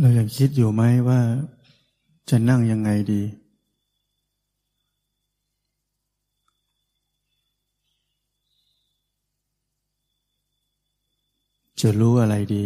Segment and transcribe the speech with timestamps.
[0.00, 1.20] เรายังคิดอยู่ไหมว่า
[2.28, 3.22] จะนั่งยังไงดี
[11.80, 12.64] จะรู้อะไรดี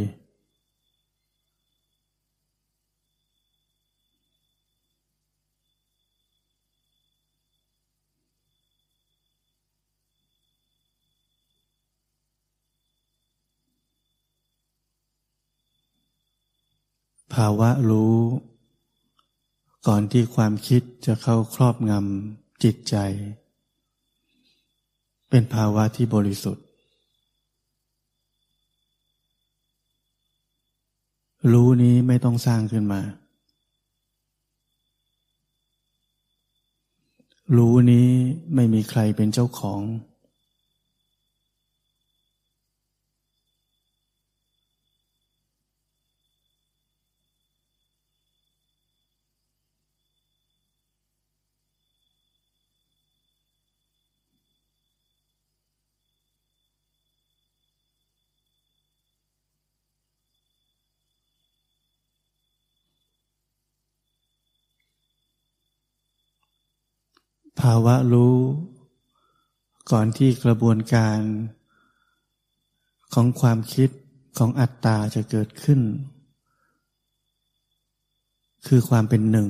[17.37, 18.17] ภาวะรู้
[19.87, 22.97] ก่อนที่ความคิดจะเข้าครอบงำจิตใจ
[25.31, 26.65] เป็นภาวะที่บริสุทธิ์
[31.53, 33.01] รู้นี้ไม่ต้องสร้างขึ้นมา
[37.57, 38.09] รู้นี้
[38.55, 39.81] ไม่มีใครเป็นเจ้าของ
[67.61, 68.37] ภาวะรู้
[69.91, 71.19] ก่อนที่กระบวนการ
[73.15, 73.91] ของความคิด
[74.39, 75.81] ของอัตตาจะเกิดขึ้น
[78.67, 79.49] คือความเป็นหนึ่ง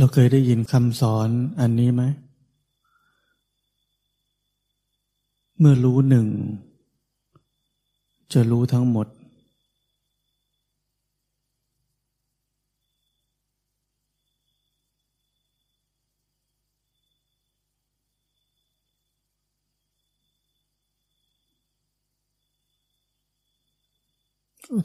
[0.00, 1.28] เราเคยได้ยินคำสอน
[1.60, 2.02] อันนี้ไหม
[5.58, 6.26] เมื่อรู้หนึ่ง
[8.32, 9.06] จะรู้ทั้งหมด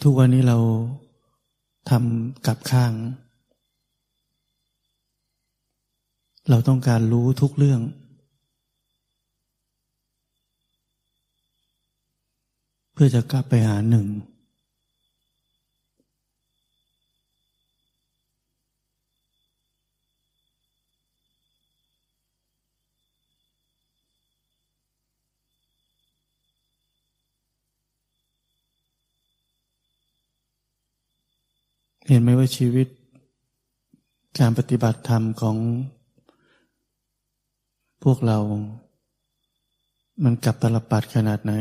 [0.03, 0.57] ทุกวันนี้เรา
[1.89, 2.93] ทำกับข้าง
[6.49, 7.81] เราต้องการรู้ทุกเรื่อง
[12.93, 14.07] เพื่อจะกลับไปหาหนึ่ง
[32.07, 32.87] เห็นไหมว่าชีวิต
[34.39, 35.57] การปฏิบัติธรรมของ
[38.03, 38.37] พวกเรา
[40.23, 41.53] มันกลับตลปัดขนาดไหน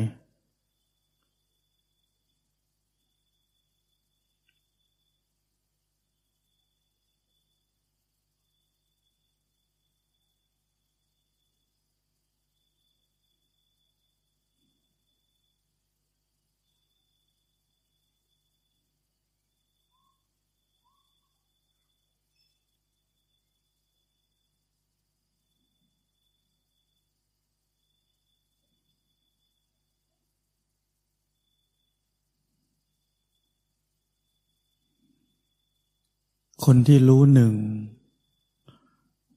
[36.65, 37.53] คนที่รู้หนึ่ง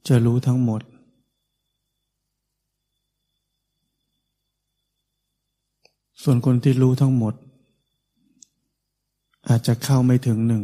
[0.08, 0.82] จะรู้ทั้งหมด
[6.24, 7.34] ส่วนคนที่รู้ทั้งหมด
[9.48, 10.64] อาจจะเข้าไม่ถึงหนึ่ง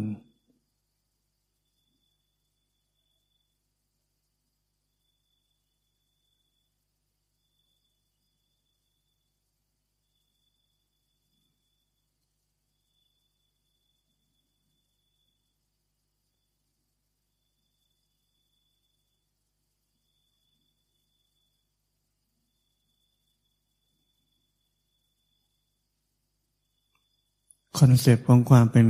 [27.85, 28.87] concept ของความเป็น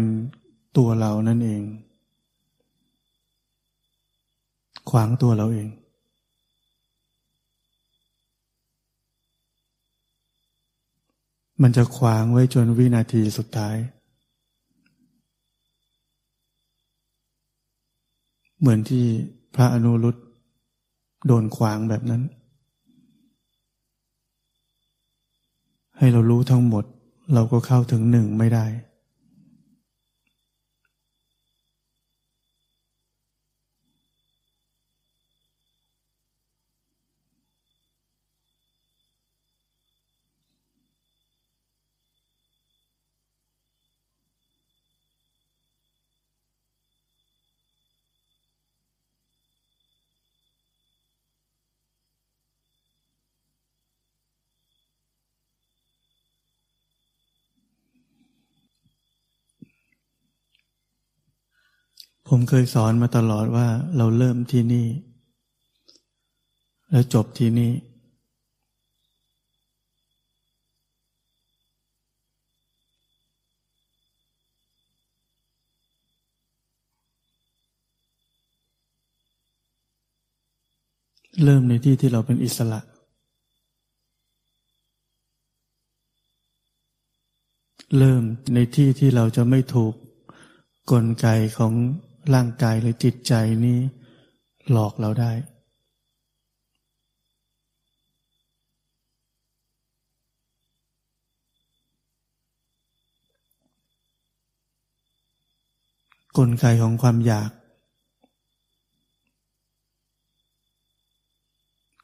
[0.77, 1.63] ตัวเรานั่นเอง
[4.89, 5.67] ขวางตัวเราเอง
[11.61, 13.75] มันจะขวางไว้จนวินาทีสุดท้าย
[18.59, 19.05] เหมือนที่
[19.55, 20.15] พระอนุรุทธ
[21.27, 22.21] โดนขวางแบบนั้น
[25.97, 26.85] ให้เรารู้ทั้งหมด
[27.33, 28.65] เราก็เข้าถึงหนึ่งไม่ได้
[62.33, 63.67] ผมเคยสอนมาตลอดว่า
[63.97, 64.87] เราเริ่มที่นี่
[66.89, 67.71] แล้วจบที่นี่
[81.43, 82.79] เริ่มในที่ที่เราเป็นอิสระ
[87.97, 88.23] เริ่ม
[88.53, 89.93] ในที่ที่เราจะไม่ถูก
[90.91, 91.73] กลไกของ
[92.33, 93.33] ร่างกายหรือจิตใจ
[93.65, 93.79] นี้
[94.71, 95.31] หลอกเราได้
[106.37, 107.51] กลไกของความอยาก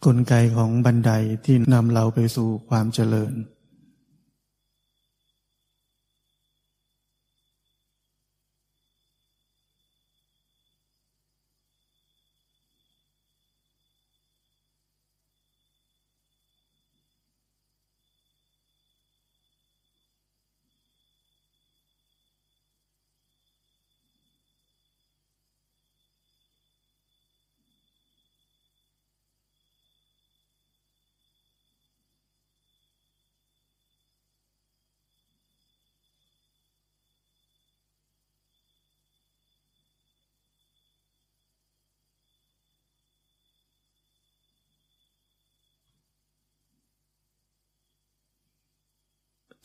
[0.05, 1.11] กลไกของบันได
[1.45, 3.33] ที่นำเราไปสู่ความเจริญ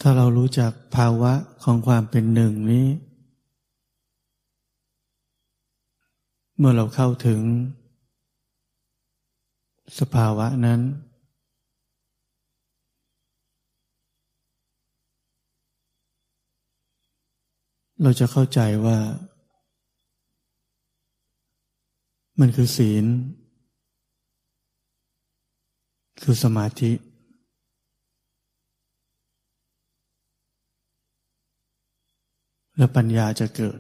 [0.04, 1.32] ถ้าเรารู้จักภาวะ
[1.64, 2.86] ของความเป็นหนึ่งนี้
[6.56, 7.40] เมื่อเราเข้าถึง
[9.98, 10.80] สภาวะนั้น
[18.02, 18.98] เราจะเข้าใจว่า
[22.40, 23.04] มันคือศีล
[26.22, 26.92] คือสมาธิ
[32.82, 33.78] และปัญญาจะเกิด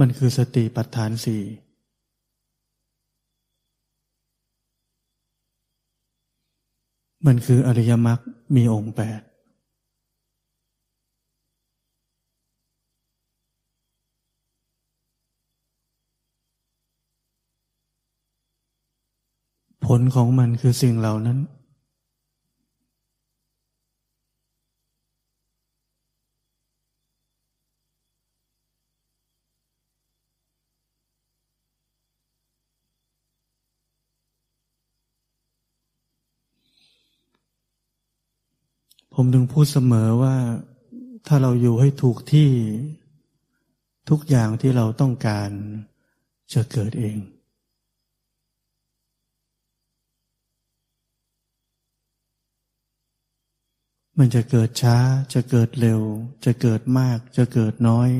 [0.00, 1.42] มันคือสติปัฏฐานสี่
[7.26, 8.20] มันคืออริยมรรค
[8.56, 9.20] มีองค์แปด
[19.92, 21.38] ผลของมันคือสิ่งเหล่านั้น
[39.14, 40.36] ผมถึงพูดเสมอว่า
[41.26, 42.48] ถ้าเราอยู่ให้ถูกที่
[44.08, 45.50] ทุกอย่างที่เราต้องการ
[46.52, 47.18] จะเกิดเอง
[54.18, 54.96] มันจะเกิดช้า
[55.34, 56.00] จะเกิดเร็ว
[56.44, 58.10] จะเกิดมาก จะเกิดน้อย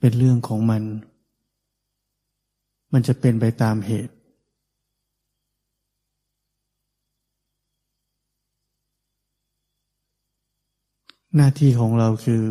[0.00, 0.82] เป็นเรื่องของมัน
[2.92, 4.14] มันจะเป็นไปตามเหตุ
[11.36, 12.42] หน้าที่ของเราคือ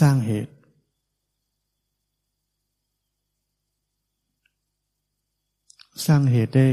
[0.00, 0.52] สร้างเหตุ
[6.06, 6.68] สร้างเหตุได้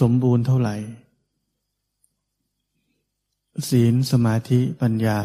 [0.00, 0.76] สมบูรณ์เท่าไหร่
[3.68, 5.20] ศีลสมาธิปัญญา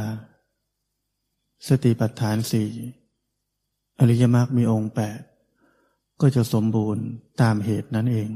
[1.68, 2.70] สติปัฏฐานสี่
[4.00, 5.20] อริยมรรคมีองค์แปด
[6.22, 7.06] ก็จะสมบูรณ์
[7.42, 8.30] ตามเหตุนั้นเอง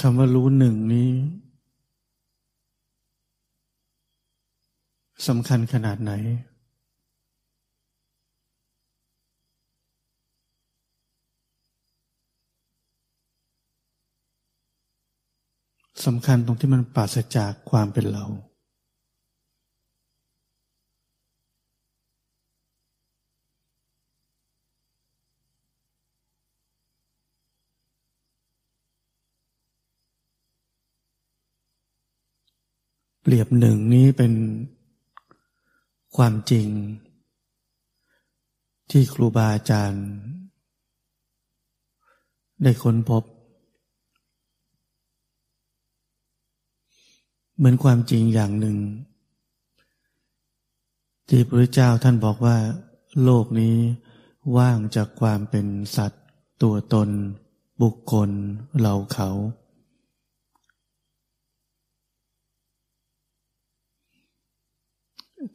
[0.00, 1.10] คำว่ารู้หนึ่งนี้
[5.28, 6.12] สำคัญขนาดไหน
[16.04, 18.24] สำคัญตรงที่มันปราศจากความเป็นเรา
[33.28, 34.32] เปรียบหนึ่งนี้เป็น
[36.16, 36.68] ความจริง
[38.90, 40.06] ที่ครูบาอาจารย์
[42.62, 43.22] ได้ค้นพบ
[47.56, 48.78] เหมือนความจริงอย่างหนึ่ง
[51.28, 52.56] ที่พระเจ้าท่านบอกว่า
[53.24, 53.76] โลกนี้
[54.56, 55.66] ว่างจากความเป็น
[55.96, 56.24] สัตว์
[56.62, 57.08] ตัวตน
[57.82, 58.30] บุคคล
[58.80, 59.30] เราเขา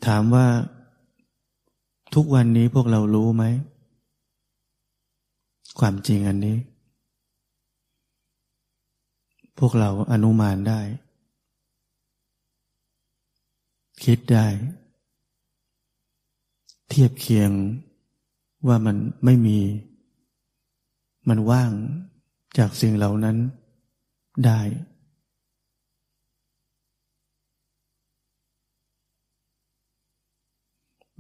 [0.06, 0.48] ถามว่า
[2.14, 3.44] ทุกวันนี้พวกเรารู้ไหม
[5.80, 6.58] ความจริงอันนี้
[9.60, 10.82] พวกเราอนุมานได้
[14.04, 14.48] คิดได้
[16.90, 17.52] เทียบเคียง
[18.68, 19.60] ว่ามันไม่มี
[21.30, 21.72] มันว่าง
[22.58, 23.38] จากสิ่งเหล่านั้น
[24.46, 24.60] ได้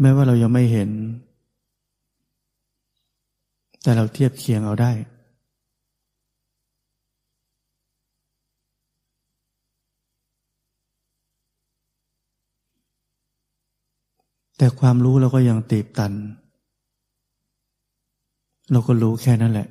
[0.01, 0.89] แม้ว่าเรายังไม่เห็น
[3.83, 4.91] แต่เราเทียบเคียงเอาได้
[14.57, 16.13] แต่ความรู้เราก็ยังตีบตัน
[18.71, 19.67] เราก็รู้แค่นั้นแหละ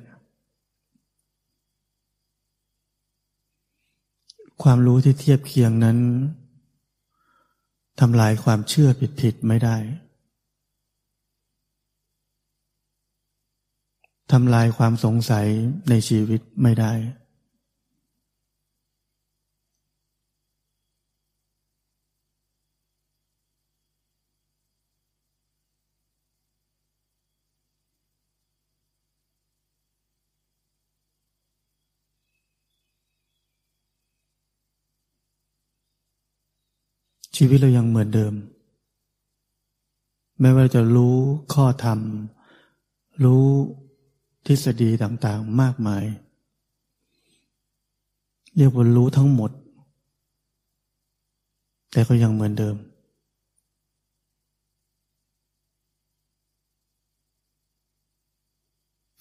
[4.63, 5.97] ความรู้ที่เทียบเคียงนั้น
[7.99, 8.89] ทำลายความเชื่อ
[9.21, 9.77] ผิดๆไม่ได้
[14.31, 15.47] ทำลายความสงสัย
[15.89, 16.93] ในชีวิตไม่ได้
[37.35, 38.33] ชีวิตเรายังเหมือนเดิม
[40.39, 41.15] แม้ว่าจะรู้
[41.53, 41.99] ข้อธรรม
[43.23, 43.45] รู้
[44.45, 46.03] ทฤษฎีต่างๆมากมาย
[48.55, 49.51] เรียกว่ารู้ทั้งหมด
[51.91, 52.75] แต่ก็ยังเหมือนเดิม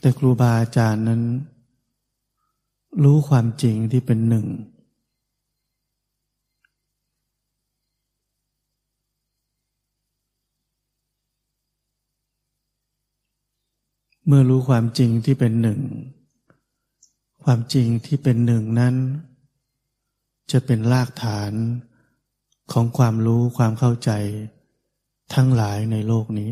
[0.01, 1.23] แต่ครูบาอาจารย์นั้น
[3.05, 4.47] รู้ความจริงที่เป็นหนึ่ง
[14.33, 15.81] เมื่อรู้ความจริงที่เป็นหนึ่ง
[17.45, 18.95] ความจริงที่เป็นหนึ่งนั้น
[20.53, 21.53] จะเป็นรากฐาน
[22.73, 24.11] ของความรู้ความเข้าใจ
[25.35, 26.51] ทั้งหลายในโลกนี้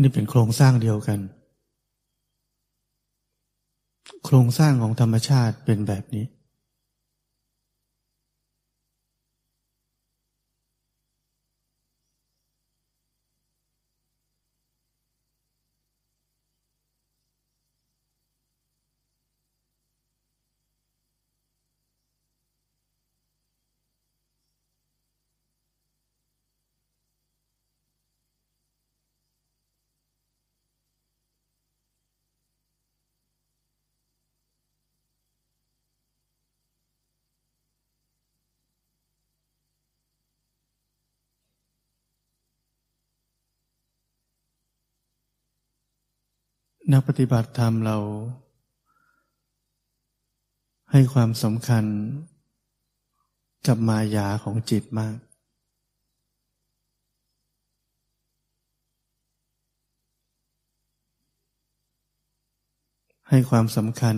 [0.00, 1.20] นี่เป็นโครงสร้างเดียวกัน
[4.24, 6.24] โครงสร้างของธรรมชาติเป็นแบบนี้
[46.92, 47.96] นักปฏิบัติธรรมเรา
[50.90, 51.84] ให้ความสำคัญ
[53.66, 55.16] กับมายาของจิตมาก
[63.28, 64.16] ให้ความสำคัญ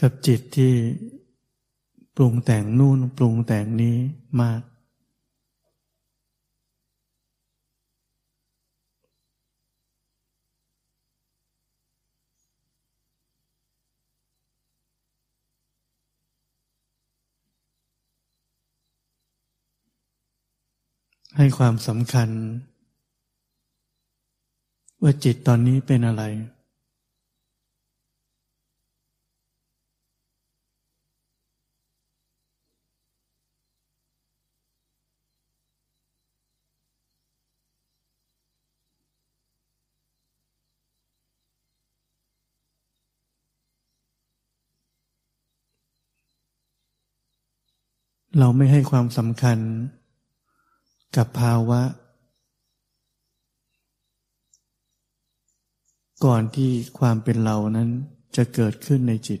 [0.00, 0.72] กับจิตที่
[2.16, 3.96] ปรุงแต่งนู่นปรุงแต่งนี้
[4.42, 4.62] มาก
[21.40, 22.30] ให้ความสำคัญ
[25.02, 26.22] ว่าจิตตอนนี้เป็นอะไร
[48.38, 49.58] เราไม่ให้ความสำคัญ
[51.16, 51.80] กับภาวะ
[56.24, 57.88] ก่อนที่ความเป็นเรานั้น
[58.36, 59.40] จะเกิดขึ้นในจิต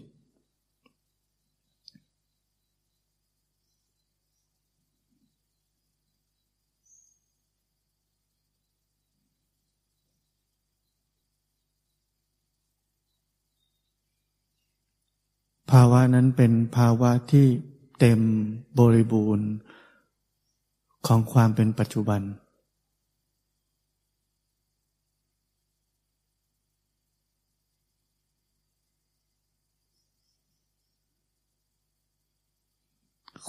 [15.70, 17.46] ภาวะนั้นเป็นภาวะที่
[17.98, 18.20] เต็ม
[18.78, 19.48] บริบูรณ์
[21.06, 22.22] ของความเป็นปัจจุบัน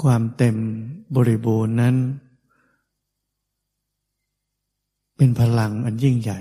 [0.02, 0.58] ความเต็ม
[1.16, 1.96] บริบูรณ์นั้น
[5.18, 6.40] เป็นพลังอันยิ่งใหญ่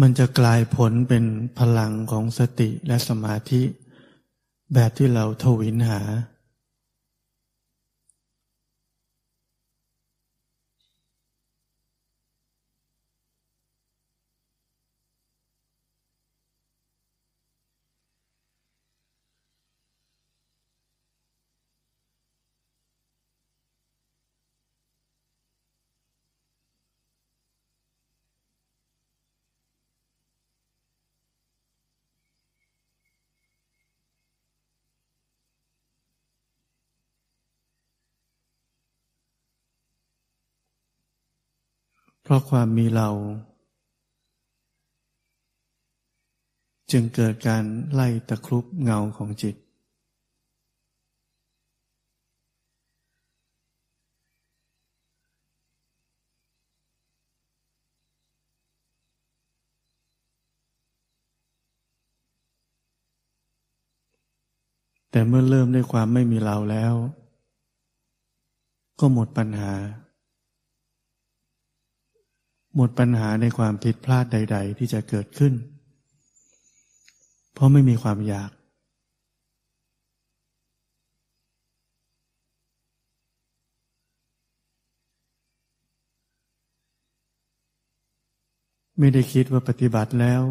[0.00, 1.24] มันจะกลายผลเป็น
[1.58, 3.62] พลังของสติและสมาธิ
[4.74, 6.00] แบบที่เราทวินหา
[42.22, 43.08] เพราะความมีเรา
[46.90, 49.56] จึงเกิดการไล่ตะครุบเงาของจิต
[65.10, 66.94] แต่เมื่อเริ่มด้วยความไม่มีเราแล้ว
[69.00, 69.72] ก็หมดปัญหา
[72.76, 75.52] หมดปัญหาในความผิดพลาดใด ๆ ที่จะเกิดขึ้น
[77.52, 78.50] เพราะไม่มีความอยาก
[88.98, 90.42] ไม่ได้คิดว่าปฏิบัติแล้ว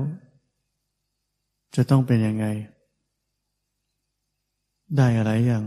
[1.76, 2.46] จะต้องเป็นยังไง
[4.98, 5.66] ได้อะไรอย่าง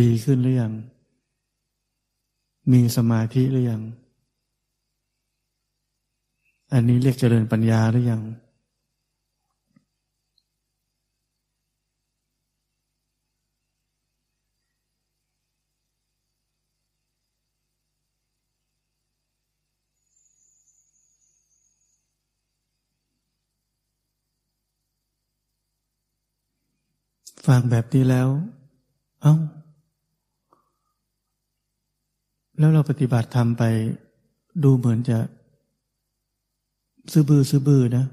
[0.00, 0.72] ดีขึ้นหรือยัง
[2.72, 3.82] มีสมาธิหรือยัง
[6.76, 8.22] อันนี้เรียกเจริญปัญญาหรือยัง
[27.46, 28.28] ฟังแบบนี้แล้ว
[29.22, 29.34] เอา้า
[32.58, 33.62] แล้วเราปฏิบัติทำไป
[34.64, 35.18] ดูเหมือนจะ
[37.12, 38.04] ซื้อบือซื้อบือนะ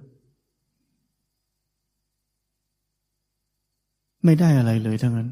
[4.25, 5.29] ไม่ได้อะไรเลยทั้งนั้น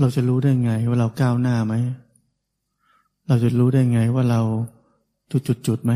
[0.00, 1.74] เราจะรู้ได้ไงว่าเราก้าวหน้าไหม
[3.28, 4.40] เราจะรู้ได้ไงว่าเรา
[5.30, 5.92] จุดจุดจุดไหม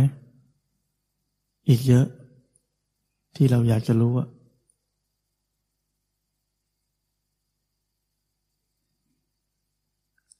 [1.68, 2.07] อีกเยอะ
[3.37, 4.29] ที่เราอยากจะรู้อะ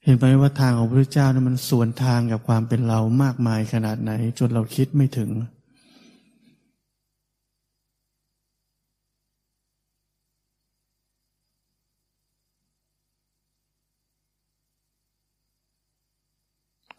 [0.09, 5.31] เห็นไหมว่าทางของพระเจ้านั้นมันสวนทางกับความเป็นเรามากมายขนาดไหน จนเราคิดไม่ถึง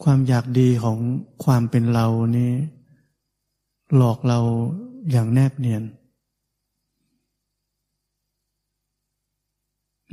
[0.04, 0.98] ความอยากดีของ
[1.44, 2.54] ความเป็นเรานี้
[3.96, 4.40] หลอกเรา
[5.12, 5.84] อย่างแนบเนียน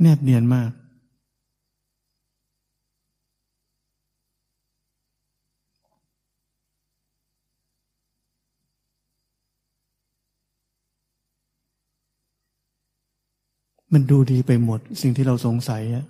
[0.01, 0.71] แนบเนียนมาก
[13.93, 16.05] มันดูดีไปหมด สิ่งที่เราสงสัยอะ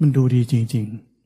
[0.00, 1.16] มันดูดีจริง ๆ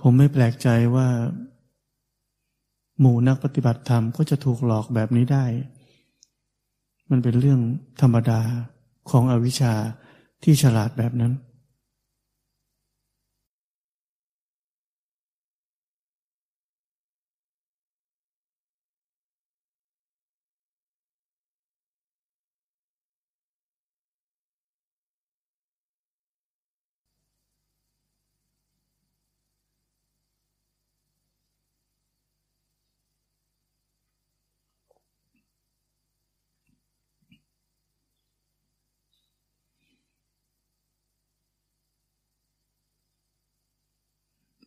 [0.00, 1.08] ผมไม่แปลกใจว่า
[3.00, 5.44] หมู่นักปฏิบัติธรรมก็จะถูกหลอกแบบนี้ได้
[7.10, 7.60] มันเป็นเรื่อง
[8.00, 8.40] ธรรมดา
[9.10, 9.74] ของอวิชชา
[10.42, 11.32] ที่ฉลาดแบบนั้น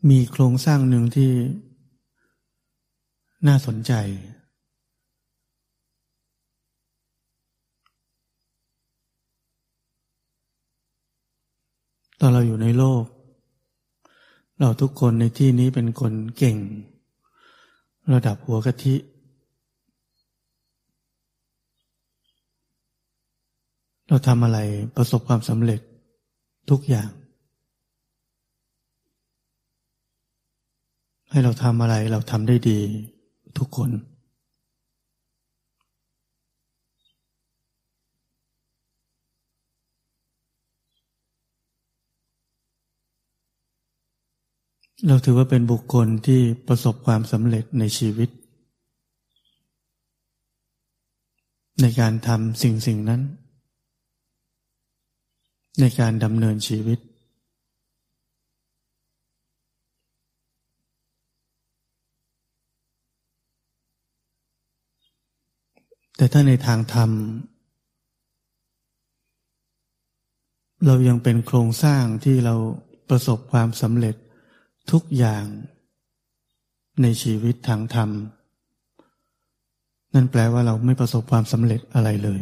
[0.10, 1.32] มีโครงสร้างหนึ่งที่
[3.48, 3.94] น่าสนใจ
[12.20, 13.04] ตอนเราอยู่ในโลก
[14.60, 16.58] เราทุกคนในที่นี้เป็นคนเก่ง
[18.14, 18.96] ระดับหัวกะทิ
[24.08, 24.60] เราทำอะไร
[24.96, 25.82] ประสบความสำเร็จ
[26.70, 27.10] ทุกอย่าง
[31.36, 32.80] ให้เราทำอะไรเราทำได้ดี
[33.58, 33.90] ทุกคน
[45.08, 48.30] เราถือว่าเป็นบุคคลที่ประสบความสำเร็จในชีวิต
[51.82, 53.22] ในการทำสิ่งสิ่งนั้น
[55.80, 57.00] ในการดำเนินชีวิต
[66.18, 67.12] แต่ถ้าในทางธรรม
[70.86, 72.56] เรายังเป็นโครงสร้างที่เรา
[73.10, 74.16] ประสบความสำเร็จ
[74.92, 75.46] ทุกอย่าง
[77.02, 78.10] ในชีวิตทางธรรม
[80.14, 82.42] นั่นแปลว่าเราไม่ประสบความสำเร็จอะไรเลย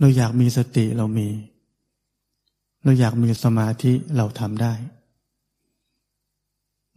[0.00, 1.28] เราอยากมีสติเรามี
[2.84, 4.72] เราอยากมีสมาธิเราทำได้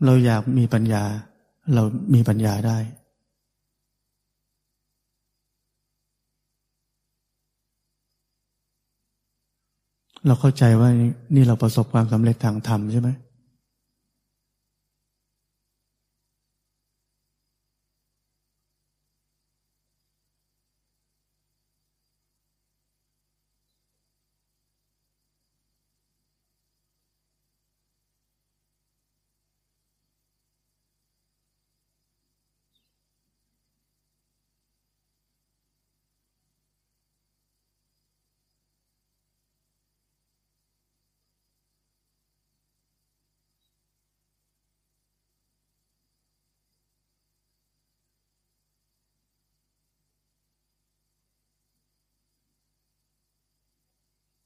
[0.05, 1.03] เราอยากมีปัญญา
[1.73, 1.83] เรา
[2.13, 2.77] มีปัญญาได้
[10.25, 10.89] เราเข้าใจว่า
[11.35, 13.09] นี่เราประสบความสำเร็จทางธรรมใช่ไหม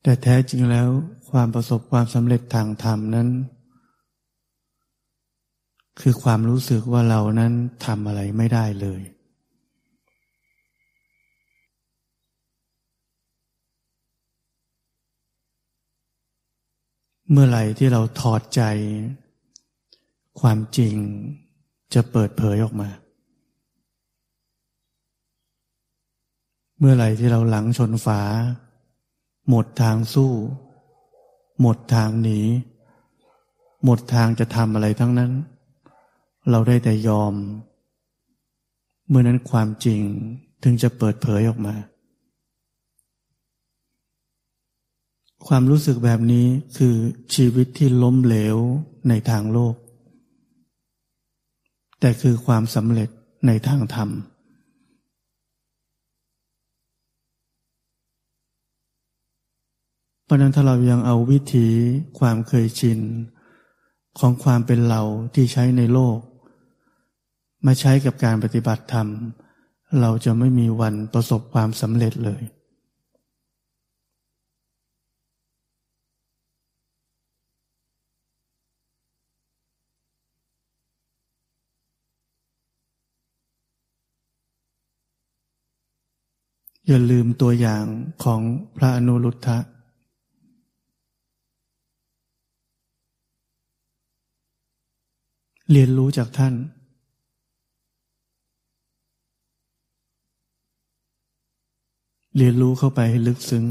[0.08, 0.88] แต่แท้จริงแล้ว
[1.32, 3.28] ความประสบความสำเร็จทางธรรมนั้น
[6.00, 7.54] คือความรู้สึกว่าเรานั้น
[7.86, 9.02] ทำอะไรไม่ได้เลย
[17.32, 18.62] เมื่อไหร่ที่เราถอดใจ
[20.40, 20.96] ความจริง
[21.94, 22.90] จะเปิดเผยออกมา
[26.80, 28.22] เมื่อไหร่ที่เราหลังชนฝา
[29.50, 30.32] หมดทางสู้
[31.62, 32.40] หมดทางหนี
[33.84, 35.32] หมดทางจะทำอะไรทั้งนั้น
[36.50, 37.34] เราได้แต่ยอม
[39.08, 40.02] เมื่อนั้นความจริง
[40.64, 41.76] ถึงจะเปิดเผยออกมา
[45.48, 46.46] ความรู้สึกแบบนี้
[46.78, 46.96] คือ
[47.36, 48.58] ชีวิตที่ล้มเหลว
[49.10, 49.76] ในทางโลก
[52.00, 53.10] แต่คือความสำเร็จ
[53.48, 54.10] ในทางธรรม
[60.26, 61.68] เพราะนั้นถ้าเรายังเอาวิถี
[62.20, 63.00] ความเคยชิน
[64.20, 65.02] ของความเป็นเรา
[65.34, 66.20] ที่ใช้ในโลก
[67.66, 69.08] มาใช้กับการปฏิบัติธรรม
[70.02, 72.44] เราจะไม่มีวันประสบความสำเร็จเลย
[86.88, 87.86] อย่าลืมตัวอย่าง
[88.24, 88.42] ของ
[88.78, 89.58] พระอนุรุทธะ
[95.72, 96.54] เรียนรู้จากท่าน
[102.38, 103.66] เรียนรู้เข้าไปให้ลึกซึ้ง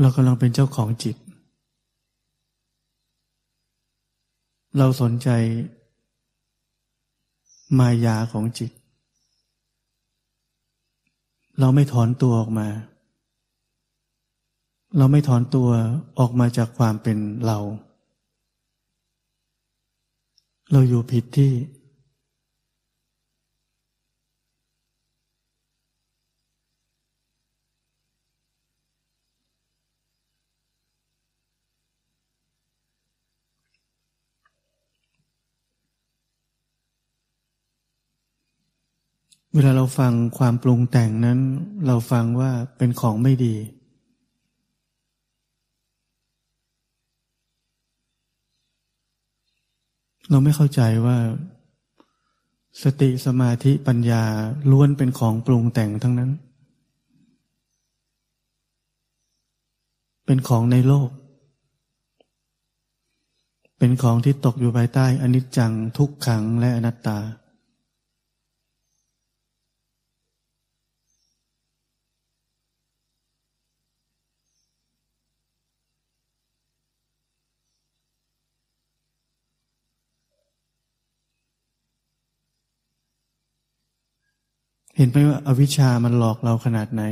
[0.00, 1.16] เรากำลังเป็นเจ้าของจิต
[4.78, 5.28] เราสนใจ
[7.78, 8.70] มายาของจิต
[11.60, 12.68] เราไม่ถอนตัวออกมา
[14.98, 15.68] เราไม่ถอนตัว
[16.18, 17.58] ออกมาจากความเป็นเรา
[20.72, 21.50] เราอยู่ผิดที่
[39.58, 41.38] เวลาเราฟังความปรุงแต่งนั้น
[41.86, 43.54] เราฟังว่าเป็นของไม่ดี
[50.30, 51.16] เราไม่เข้าใจว่า
[52.82, 54.24] สติสมาธิปัญญา
[54.70, 56.30] ล้วนเป็นของปรุงแต่งทั้งนั้น
[60.26, 61.10] เป็นของในโลก
[63.78, 67.18] เป็นของที่ตกอยู่ภายใต้อนิจจังทุกขังและอนัตตา
[84.96, 87.02] เห็นไหมว่าอาวิชามันหลอกเราขนาดไหน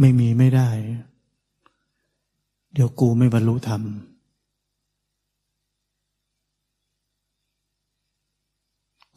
[0.00, 0.68] ไม่มีไม่ได้
[2.72, 3.82] เดี๋ยวกูไม่บรรลุธรรม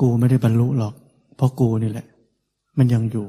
[0.02, 0.96] กูไม่ได้บรรลุหรอก
[1.42, 2.08] ราะกูนี่แหละ
[2.78, 3.28] มันยังอยู่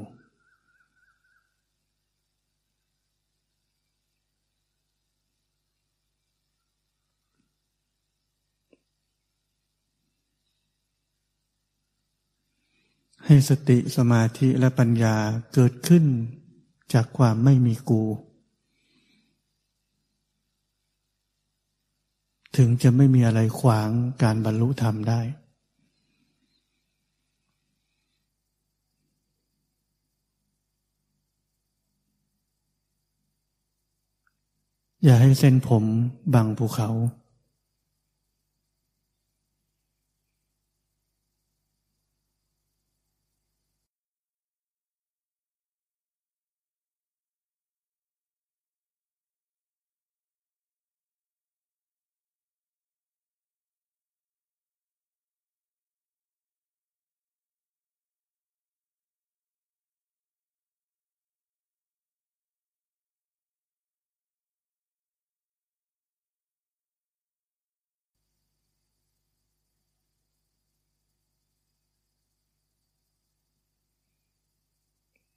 [13.27, 15.17] ให้สติสมาธิและปัญญา
[15.55, 16.05] เกิดขึ้น
[16.93, 18.03] จากความไม่มีกู
[22.57, 23.89] ถึงจะไม่มีอะไรขวาง
[24.23, 25.21] การบรรลุธรรมได้
[35.05, 35.85] อย่าให้เส้นผม
[36.35, 36.89] บังภูเขา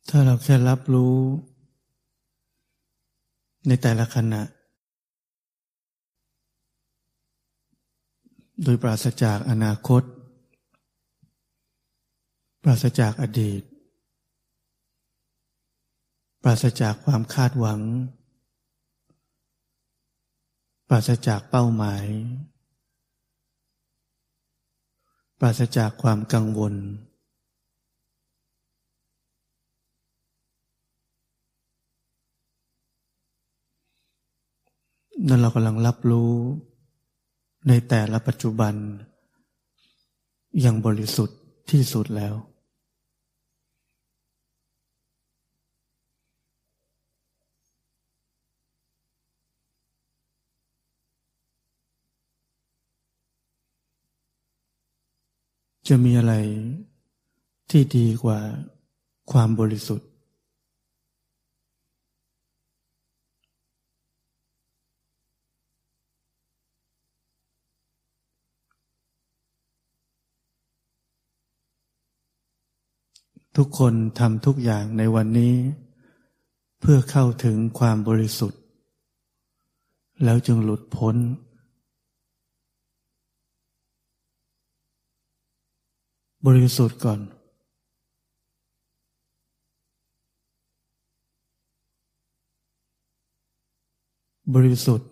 [0.09, 1.15] ถ้าเราแค่รับรู้
[3.67, 4.41] ในแต่ละขณะ
[8.63, 10.03] โดยปราศจากอนาคต
[12.63, 13.61] ปราศจากอดีต
[16.43, 17.81] ปราศจากความคาดหวัง
[20.89, 22.05] ปราศจากเป้าหมาย
[25.39, 26.73] ปราศจากความกังวล
[35.27, 36.31] นั่นเรากำลังรับรู้
[37.67, 38.73] ในแต่ละปัจจุบัน
[40.61, 41.39] อย่างบริสุทธิ์
[41.71, 42.35] ที่สุดแล้ว
[55.87, 56.33] จะมีอะไร
[57.71, 58.39] ที่ดีกว่า
[59.31, 60.09] ความบริสุทธิ์
[73.57, 75.53] ทุกคนทำทุกอย่างในวันนี้
[76.81, 78.59] เพื่อเข้าถึงความบริสุทธิ์
[80.23, 81.15] แล้วจึงหลุดพ้น
[86.45, 87.19] บริสุทธิ์ก่อน
[94.55, 95.09] บริสุทธิ์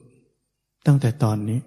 [0.85, 1.59] ตั้งแต่ตอนนี้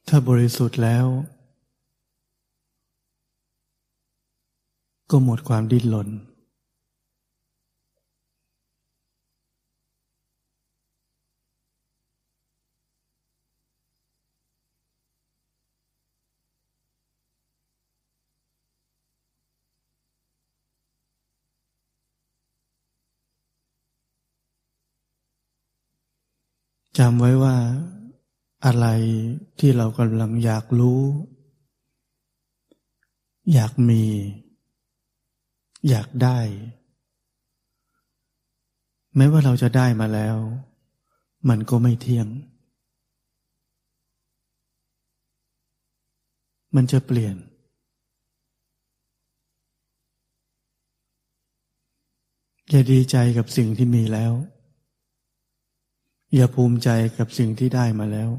[0.00, 1.06] ถ้าบริสุทธิ์แล้ว
[5.10, 6.08] ก็หมดความดิ้นรน
[26.98, 27.56] จำไว้ว่า
[28.64, 28.86] อะไร
[29.58, 31.02] ที่เรากำลังอยากรู้
[33.52, 34.04] อยากมี
[35.88, 36.38] อยากได้
[39.16, 40.36] แม้ว่าเราจะได้มาแล้ว
[41.48, 42.26] มันก็ไม่เที่ยง
[46.76, 47.36] มันจะเปลี่ยน
[52.70, 54.32] อย่าดีใจกับสิ่งที่มีแล้ว
[56.36, 58.30] อย่าภูมิใจกับสิ่งที่ได้มาแล้ว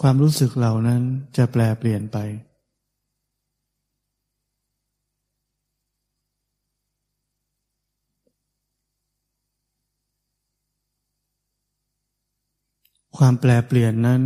[0.00, 1.02] ความรู้สึกเหล่านั้น
[1.36, 2.18] จะแปลเปลี่ยนไป
[13.16, 14.22] ความแปลเปลี่ยนนั้น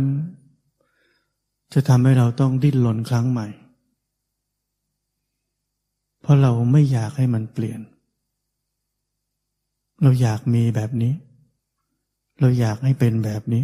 [1.73, 3.47] จะทำให้เราต้องดิ้นรนครั้งใหม่
[6.21, 7.81] เพราะเราไม่อยากให้มันเปลี่ยน
[10.01, 11.13] เราอยากมีแบบนี้
[12.39, 13.63] เราอยากให้เป็นแบบนี้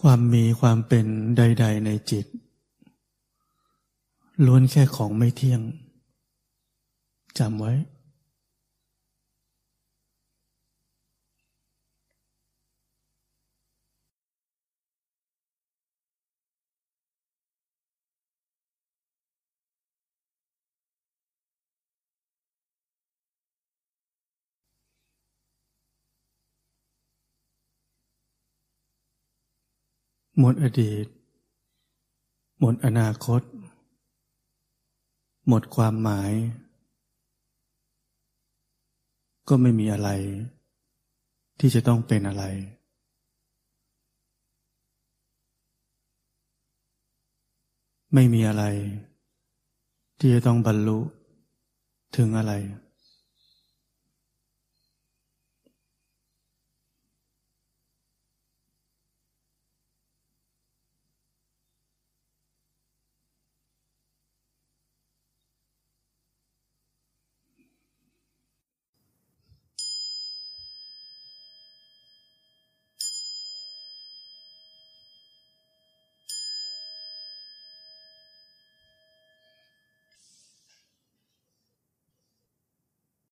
[0.00, 2.26] ความมีความเป็นใด ๆ ในจิต
[4.46, 5.60] ล้วนแค่ของไม่เที่ยง
[7.38, 7.72] จำไว้
[30.40, 31.06] หมดอดีต
[32.60, 33.42] หมดอนาคต
[35.48, 36.32] หมดความหมาย
[39.48, 40.10] ก็ไม่มีอะไร
[41.60, 42.44] ที่จะต้องเป็นอะไร
[48.14, 48.64] ไม่มีอะไร
[50.18, 50.98] ที่จะต้องบรรลุ
[52.16, 52.52] ถึงอะไร